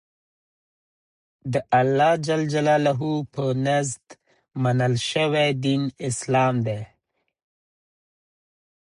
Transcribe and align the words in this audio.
دالله 1.53 2.11
ج 2.25 2.27
په 3.33 3.43
نزد 3.65 4.05
منل 4.61 4.95
شوى 5.09 5.47
دين 5.63 5.83
اسلام 6.09 6.55
دى. 6.67 6.81